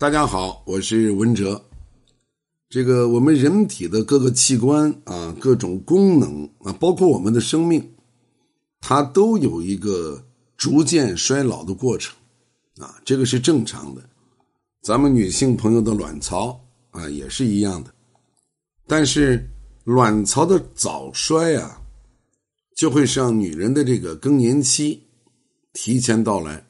[0.00, 1.62] 大家好，我是文哲。
[2.70, 7.92] 这个我们人体的各个器官啊，各种功能啊，包括我们的生命，
[8.80, 10.24] 它都有一个
[10.56, 12.16] 逐渐衰老的过程
[12.78, 14.02] 啊，这个是正常的。
[14.80, 16.58] 咱们女性朋友的卵巢
[16.92, 17.92] 啊，也是一样的。
[18.86, 19.50] 但是
[19.84, 21.82] 卵巢的早衰啊，
[22.74, 25.02] 就会让女人的这个更年期
[25.74, 26.69] 提前到来。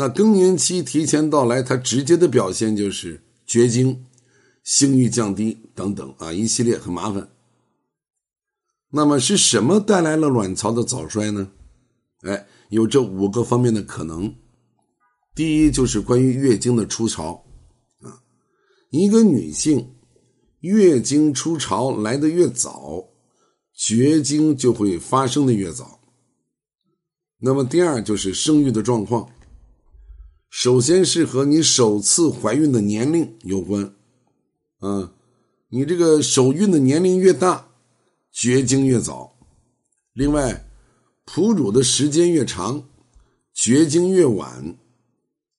[0.00, 4.06] 那更年期提前到来，它直接的表现就是绝经、
[4.64, 7.28] 性欲降低等等啊，一系列很麻烦。
[8.92, 11.50] 那么是什么带来了卵巢的早衰呢？
[12.22, 14.34] 哎，有这五个方面的可能。
[15.34, 17.44] 第一就是关于月经的初潮
[18.00, 18.24] 啊，
[18.88, 19.96] 一个女性
[20.60, 23.04] 月经初潮来的越早，
[23.74, 26.00] 绝经就会发生的越早。
[27.38, 29.30] 那么第二就是生育的状况。
[30.50, 33.94] 首先是和你首次怀孕的年龄有关，
[34.80, 35.12] 啊，
[35.68, 37.68] 你这个首孕的年龄越大，
[38.32, 39.32] 绝经越早。
[40.12, 40.68] 另外，
[41.24, 42.84] 哺乳的时间越长，
[43.54, 44.76] 绝经越晚。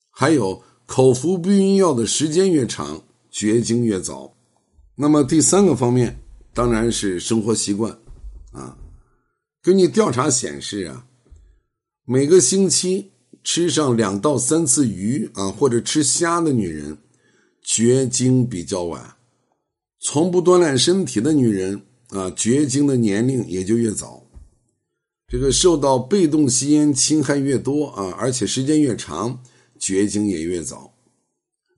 [0.10, 4.36] 还有口服避孕药的时间越长，绝经越早。
[4.96, 6.20] 那么第三个方面
[6.54, 7.98] 当然是生活习惯，
[8.52, 8.78] 啊，
[9.62, 11.08] 根据调查显示啊，
[12.04, 13.11] 每个星期。
[13.44, 16.98] 吃上两到三次鱼啊，或者吃虾的女人，
[17.64, 19.16] 绝经比较晚；
[20.00, 24.28] 从不锻炼身体的女人啊，绝经的年龄也就越早。
[25.28, 29.42] 这个受到被动吸烟侵害越多啊，而且时间越长，
[29.80, 30.94] 绝经也越早。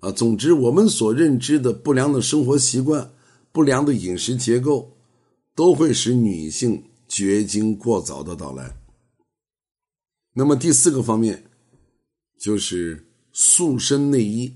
[0.02, 3.14] 啊，总之，我们所认知的不良的生活习惯、
[3.54, 4.98] 不良的饮食结构，
[5.56, 8.76] 都会使女性绝经过早的到来。
[10.34, 11.46] 那么第四个方面。
[12.38, 14.54] 就是塑身内衣，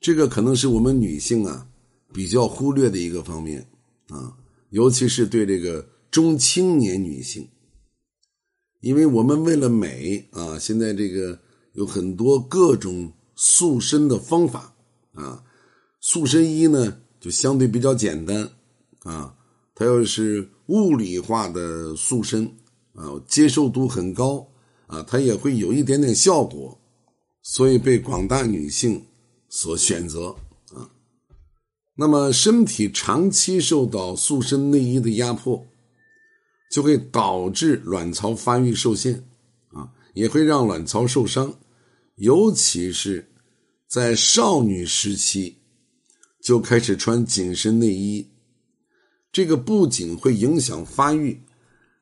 [0.00, 1.66] 这个可能是我们女性啊
[2.12, 3.66] 比较忽略的一个方面
[4.08, 4.36] 啊，
[4.70, 7.48] 尤其是对这个中青年女性，
[8.80, 11.38] 因为我们为了美啊，现在这个
[11.72, 14.74] 有很多各种塑身的方法
[15.12, 15.42] 啊，
[16.00, 18.50] 塑身衣呢就相对比较简单
[19.00, 19.34] 啊，
[19.74, 22.44] 它要是物理化的塑身
[22.94, 24.46] 啊，接受度很高
[24.86, 26.78] 啊，它也会有一点点效果。
[27.42, 29.06] 所以被广大女性
[29.48, 30.36] 所选择
[30.74, 30.90] 啊，
[31.94, 35.66] 那么身体长期受到塑身内衣的压迫，
[36.70, 39.26] 就会导致卵巢发育受限
[39.70, 41.58] 啊，也会让卵巢受伤，
[42.16, 43.30] 尤其是
[43.86, 45.56] 在少女时期
[46.42, 48.28] 就开始穿紧身内衣，
[49.32, 51.40] 这个不仅会影响发育，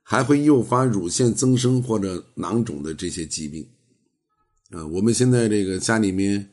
[0.03, 3.69] 还会诱发乳腺增生或者囊肿的这些疾病。
[4.71, 6.51] 啊，我们现在这个家里面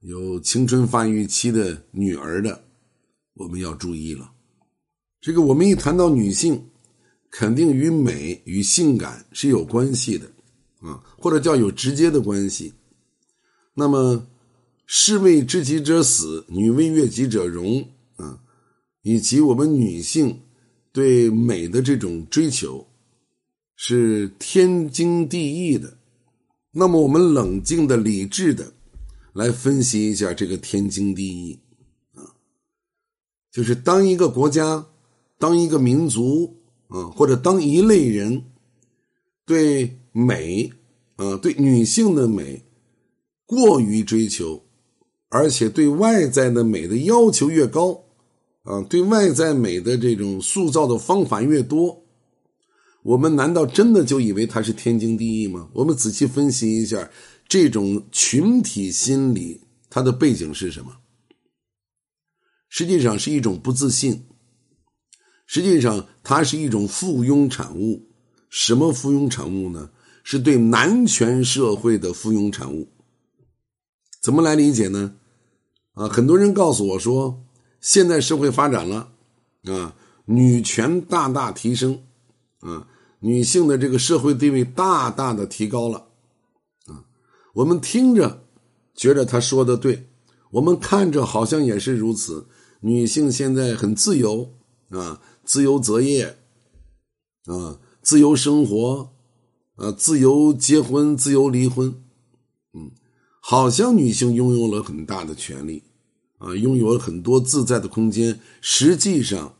[0.00, 2.64] 有青春发育期的女儿的，
[3.34, 4.32] 我们要注意了。
[5.20, 6.60] 这个我们一谈到女性，
[7.30, 10.26] 肯定与美与性感是有关系的
[10.80, 12.72] 啊，或者叫有直接的关系。
[13.74, 14.26] 那么，
[14.86, 17.80] 士为知己者死，女为悦己者容
[18.16, 18.40] 啊，
[19.02, 20.40] 以及我们女性
[20.92, 22.86] 对美的这种追求，
[23.76, 25.95] 是天经地义的。
[26.78, 28.74] 那么，我们冷静的、理智的
[29.32, 31.58] 来分析一下这个天经地义
[32.14, 32.36] 啊，
[33.50, 34.84] 就是当一个国家、
[35.38, 38.44] 当一个民族啊，或者当一类人
[39.46, 40.70] 对美
[41.16, 42.62] 啊、对女性的美
[43.46, 44.62] 过于追求，
[45.30, 48.04] 而且对外在的美的要求越高
[48.64, 52.02] 啊，对外在美的这种塑造的方法越多。
[53.06, 55.68] 我们难道真的就以为它是天经地义吗？
[55.72, 57.08] 我们仔细分析一下，
[57.46, 60.96] 这种群体心理它的背景是什么？
[62.68, 64.26] 实际上是一种不自信，
[65.46, 68.08] 实际上它是一种附庸产物。
[68.50, 69.90] 什么附庸产物呢？
[70.24, 72.88] 是对男权社会的附庸产物。
[74.20, 75.14] 怎么来理解呢？
[75.92, 77.44] 啊，很多人告诉我说，
[77.80, 79.12] 现在社会发展了，
[79.66, 79.94] 啊，
[80.24, 82.02] 女权大大提升，
[82.58, 82.88] 啊。
[83.26, 86.06] 女性的这个社会地位大大的提高了，
[86.86, 87.02] 啊，
[87.54, 88.44] 我们听着
[88.94, 90.06] 觉得他说的对，
[90.52, 92.46] 我们看着好像也是如此。
[92.82, 94.54] 女性现在很自由
[94.90, 96.38] 啊，自由择业，
[97.46, 99.10] 啊，自由生活，
[99.74, 101.88] 啊，自由结婚，自由离婚，
[102.74, 102.92] 嗯，
[103.40, 105.82] 好像女性拥有了很大的权利，
[106.38, 108.38] 啊，拥有了很多自在的空间。
[108.60, 109.54] 实际上。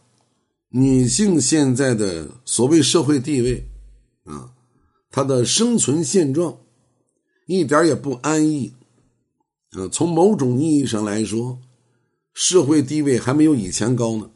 [0.79, 3.67] 女性现在的所谓社会地位，
[4.25, 4.53] 啊，
[5.11, 6.59] 她的生存现状
[7.47, 8.75] 一点也不安逸，
[9.71, 11.59] 啊，从某种意义上来说，
[12.35, 14.31] 社会地位还没有以前高呢。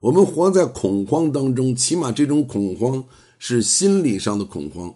[0.00, 3.02] 我们活在恐慌当中，起码这种恐慌
[3.38, 4.94] 是心理上的恐慌。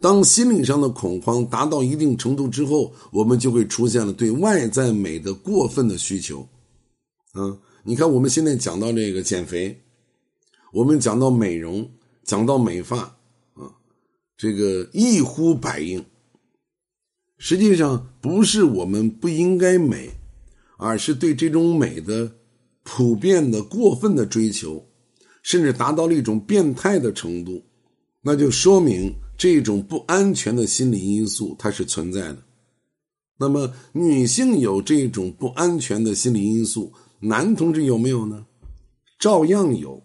[0.00, 6.48] 当心理上的恐慌达到一定程度之后，我们就会出现了对外在美的过分的需求。
[7.32, 9.82] 啊，你看我们现在讲到这个减肥，
[10.72, 11.90] 我们讲到美容，
[12.22, 12.98] 讲到美发，
[13.54, 13.74] 啊，
[14.36, 16.04] 这个一呼百应。
[17.38, 20.10] 实际上不是我们不应该美，
[20.78, 22.36] 而是对这种美的
[22.84, 24.86] 普遍的过分的追求，
[25.42, 27.64] 甚至达到了一种变态的程度，
[28.20, 32.38] 那就说明这种不安全的心理因素它是存在的。
[33.38, 38.46] 那么女性有这种不安全的心理因素，男同志有没有呢？
[39.18, 40.02] 照样有。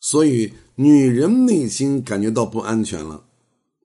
[0.00, 3.24] 所以女人内心感觉到不安全了。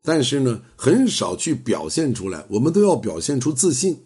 [0.06, 2.46] 但是呢，很少去表现出来。
[2.50, 4.00] 我们都要表现出自信，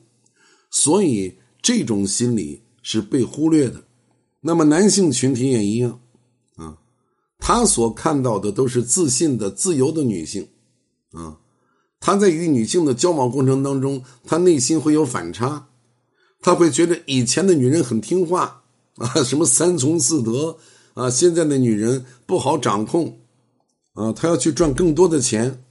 [0.70, 3.84] 所以这种心理是被忽略的。
[4.42, 6.00] 那么男性群体也一样，
[6.56, 6.78] 啊，
[7.40, 10.48] 他所看到的都是自信的、自由的女性，
[11.12, 11.40] 啊，
[12.00, 15.67] 他在与女性的交往过程当中，他内心会有反差，
[16.48, 18.64] 他会觉得以前的女人很听话
[18.96, 20.56] 啊，什么三从四德
[20.94, 23.18] 啊，现在的女人不好掌控，
[23.92, 25.62] 啊，他要去赚更多的钱。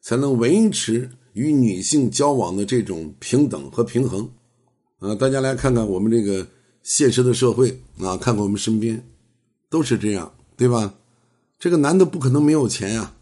[0.00, 4.30] 才能维持与女性交往的这种平等和平衡，
[5.00, 6.46] 啊，大家来看看我们这个
[6.82, 9.04] 现实的社会啊，看看我们身边，
[9.68, 10.94] 都是这样，对吧？
[11.60, 13.14] 这个男的不可能没有钱呀，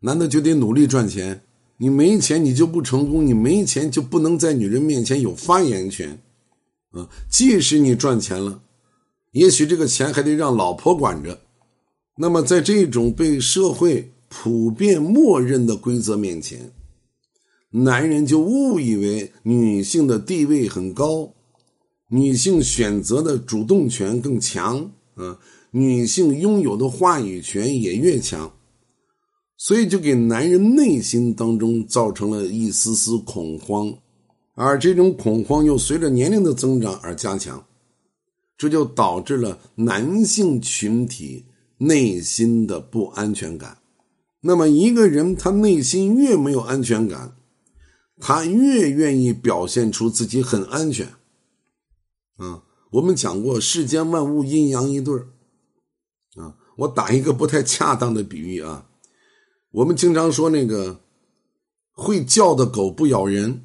[0.00, 1.42] 男的就得努力赚钱。
[1.78, 6.18] 你没钱，你就不成功；你没钱，就不能在女人面前有发言权，
[6.94, 8.62] 啊，即使你赚钱了，
[9.32, 11.40] 也许这个钱还得让老婆管着。
[12.16, 14.10] 那么，在这种被社会。
[14.36, 16.72] 普遍默认的规则面前，
[17.70, 21.32] 男人就误以为女性的地位很高，
[22.08, 25.38] 女性选择的主动权更强啊，
[25.70, 28.52] 女性拥有的话语权也越强，
[29.56, 33.96] 所以就给男人内心当中造成了一丝丝恐慌，
[34.54, 37.66] 而这种恐慌又随着年龄的增长而加强，
[38.56, 41.46] 这就导致了男性群体
[41.78, 43.78] 内心的不安全感。
[44.40, 47.36] 那么一个人他内心越没有安全感，
[48.20, 51.08] 他越愿意表现出自己很安全。
[52.36, 52.62] 啊，
[52.92, 55.14] 我们讲过世间万物阴阳一对
[56.36, 58.86] 啊，我打一个不太恰当的比喻啊，
[59.70, 61.00] 我们经常说那个
[61.92, 63.62] 会叫的狗不咬人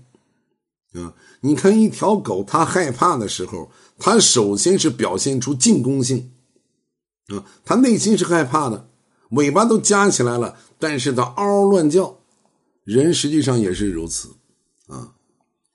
[0.93, 1.13] 啊。
[1.41, 6.31] 你看一条狗，它害怕的时候，它首先是表现出进攻性
[7.27, 8.89] 啊，它内心是害怕的。
[9.31, 12.17] 尾巴都夹起来了，但是它嗷嗷乱叫。
[12.83, 14.29] 人实际上也是如此，
[14.87, 15.13] 啊，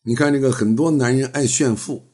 [0.03, 2.09] 你看这个很多男人爱炫富，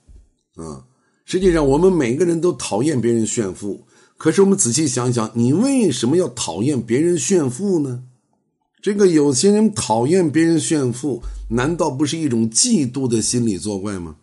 [0.56, 0.84] 啊，
[1.24, 3.86] 实际上我们每个人都讨厌别人炫富。
[4.18, 8.02] 可是我们仔细想想，你为什么要讨厌别人炫富呢？
[8.82, 14.16] 这个有些人讨厌别人炫富，难道不是一种嫉妒的心理作怪吗？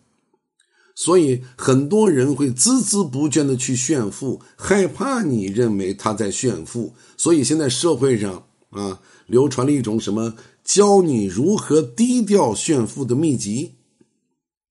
[0.94, 6.94] 所以很多人会孜孜不倦的去炫富，害怕你认为他在炫富。
[7.16, 10.34] 所以现在社会上啊，流传了一种什么
[10.64, 13.74] 教你如何低调炫富的秘籍，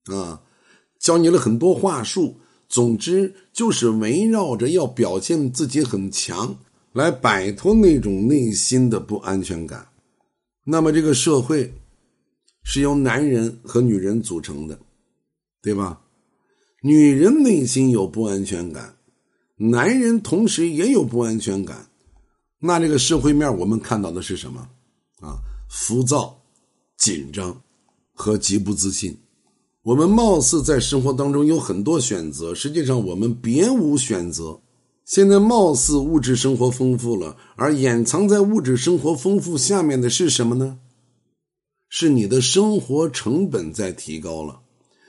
[0.07, 0.41] 啊，
[0.99, 2.41] 教你了很多话术。
[2.67, 6.57] 总之就是围绕着要表现自己很强，
[6.93, 9.87] 来摆脱那种内心的不安全感。
[10.63, 11.73] 那么这个社会
[12.63, 14.77] 是由男人和女人组成的，
[15.61, 16.01] 对吧？
[16.81, 18.95] 女人内心有不安全感，
[19.55, 21.87] 男人同时也有不安全感，
[22.59, 24.69] 那这个社会面我们看到的是什么？
[25.21, 25.39] 啊，
[25.69, 26.39] 浮躁、
[26.97, 27.61] 紧张
[28.13, 29.17] 和极不自信。
[29.83, 34.59] 我们貌似在生活当中有很多选择，实际上我们别无选择。
[35.07, 40.79] 现在貌似物质生活丰富了，而掩藏在物质生活丰富下面的是什么呢？
[41.87, 44.59] 是你的生活成本在提高了。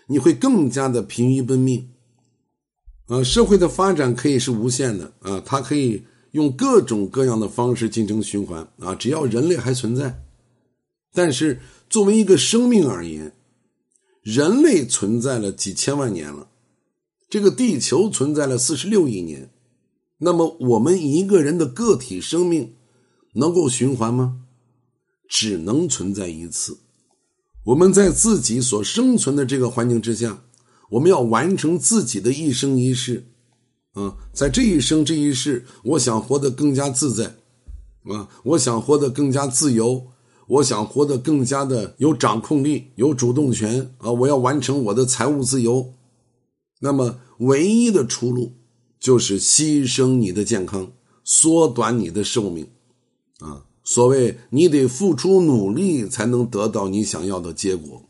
[0.07, 1.90] 你会更加的疲于奔命，
[3.09, 10.23] 啊，社会的发展可以是无限的啊，它可以用各种各样的方式进行循环啊，只要人类还存在。
[11.12, 13.33] 但是作为一个生命而言，
[14.23, 16.49] 人类存在了几千万年了，
[17.28, 19.50] 这个地球存在了四十六亿年，
[20.18, 22.75] 那么我们一个人的个体生命
[23.34, 24.40] 能够循环吗？
[25.28, 26.78] 只能存在一次。
[27.66, 30.42] 我们在自己所生存的这个环境之下，
[30.90, 33.26] 我们要完成自己的一生一世，
[33.92, 37.37] 啊，在这一生这一世，我想活得更加自在，
[38.04, 40.06] 啊，我想活得更加自由，
[40.46, 44.10] 我想活得更加的有掌控力、有主动权啊！
[44.10, 45.92] 我要完成我的财务自由。
[46.80, 48.54] 那么，唯一的出路
[48.99, 50.93] 就是牺牲你的健康，
[51.25, 52.69] 缩短你的寿命
[53.40, 53.64] 啊！
[53.85, 58.02] 所谓你得付出努力才能得到你想要的结果，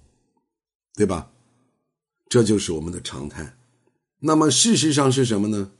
[0.95, 1.31] 对吧？
[2.29, 3.57] 这就是我们的常态。
[4.21, 5.71] 那么，事实上是什么呢？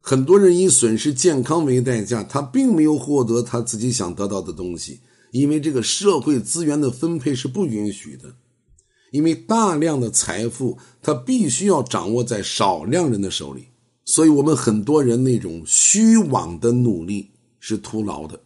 [0.00, 5.00] 很多人以损失健康为代价，他并没有获得他自己想得到的东西。
[5.32, 8.36] 因为这个社会资源的分配是不允许的，
[9.10, 13.66] 因为大量的财富它必须要掌握在少量人的手里，
[14.04, 17.30] 所以我们很多人那种虚妄的努力
[17.60, 18.40] 是徒劳的。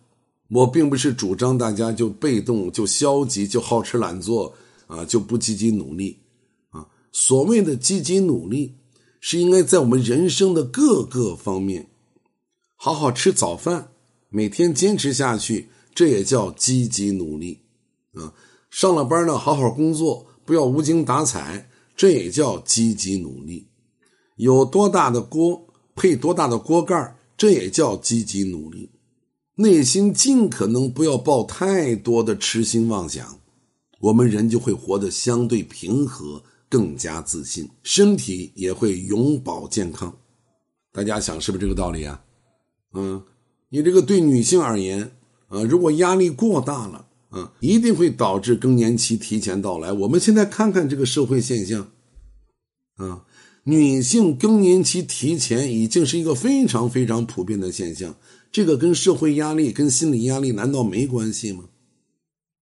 [0.50, 4.54] 我并不是主张大家就被动、就消极、就好吃懒做
[4.86, 6.18] 啊，就不积极努力
[6.70, 6.86] 啊。
[7.12, 8.74] 所谓的积极努力，
[9.20, 11.90] 是应该在我们人生的各个方面
[12.76, 13.88] 好好吃早饭，
[14.30, 15.68] 每天坚持下去。
[15.94, 17.58] 这也叫积极努力，
[18.12, 18.32] 啊，
[18.70, 23.67] 上了班呢，好好工作，不要无精打采，这也叫积极努力。
[24.38, 28.90] 有多大的锅配多大的锅盖，这也叫积极努力。
[29.56, 33.38] 内心尽可能不要抱太多的痴心妄想，
[34.00, 40.16] 我们人就会活得相对平和，更加自信，身体也会永保健康。
[40.92, 42.22] 大家想是不是这个道理啊？
[42.94, 43.22] 嗯，
[43.68, 45.12] 你这个对女性而言。
[45.48, 49.90] 啊，如果压力过大了，啊，一定会导致更年期提前到来。
[49.90, 51.90] 我们现在看看这个社会现象，
[52.96, 53.24] 啊，
[53.68, 58.16] 女性更年期提前已经是一个非常非常普遍的现象。
[58.50, 61.64] 这个跟社会压力、跟心理压力难道没关系吗？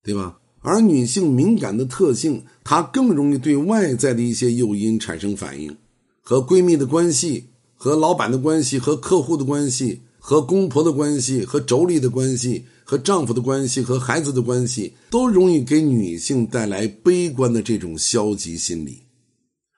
[0.02, 0.40] 对吧？
[0.62, 5.76] 而女性敏感的特性，她更容易对外在的一些诱因产生反应，
[6.22, 7.44] 和闺蜜的关系、
[7.76, 12.64] 和老板的关系、和客户的关系、和公婆的关系、和妯娌的关系。
[12.88, 18.98] 和丈夫的关系和孩子的关系都容易给女性带来悲观的这种消极心理，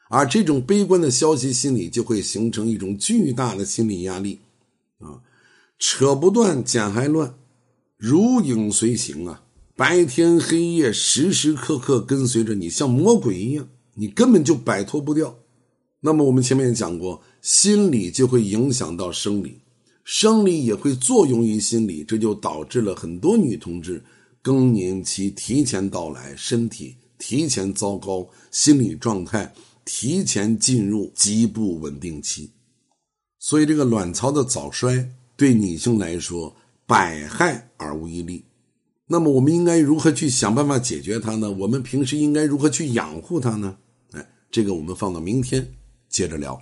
[0.08, 4.38] 而这种悲观的消极心理就会形成一种巨大的心理压力，
[4.98, 5.20] 啊，
[5.78, 7.34] 扯不断，剪还乱，
[7.96, 9.44] 如影随形啊，
[9.76, 15.36] 白天黑夜时时刻刻跟随着你，像魔鬼一样，你根本就摆脱不掉。
[16.00, 19.58] 那么我们前面也讲过，心理就会影响到生理。
[20.04, 24.02] 生理也会作用于心理，这就导致了很多女同志
[24.40, 29.52] 更年期提前到来，身体提前糟糕，心理状态
[29.90, 32.52] 提前进入极不稳定期。
[33.38, 36.54] 所以，这个卵巢的早衰对女性来说
[36.86, 38.44] 百害而无一利。
[39.06, 41.50] 那么，我们应该如何去想办法解决它呢？
[41.50, 43.78] 我们平时应该如何去养护它呢？
[44.12, 45.66] 哎，这个我们放到明天
[46.10, 46.60] 接着聊。